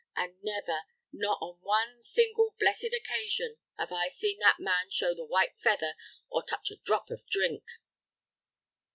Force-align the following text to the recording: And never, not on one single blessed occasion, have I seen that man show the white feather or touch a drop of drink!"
And 0.15 0.33
never, 0.41 0.79
not 1.13 1.37
on 1.43 1.59
one 1.61 2.01
single 2.01 2.55
blessed 2.59 2.87
occasion, 2.91 3.57
have 3.77 3.91
I 3.91 4.07
seen 4.07 4.39
that 4.39 4.59
man 4.59 4.89
show 4.89 5.13
the 5.13 5.23
white 5.23 5.59
feather 5.59 5.93
or 6.27 6.41
touch 6.41 6.71
a 6.71 6.77
drop 6.77 7.11
of 7.11 7.23
drink!" 7.29 7.61